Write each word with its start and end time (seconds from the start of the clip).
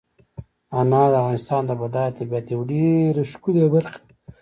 انار 0.79 1.09
د 1.13 1.15
افغانستان 1.21 1.61
د 1.65 1.71
بډایه 1.79 2.15
طبیعت 2.17 2.45
یوه 2.53 2.65
ډېره 2.71 3.21
ښکلې 3.31 3.65
برخه 3.73 3.99
ده. 4.07 4.13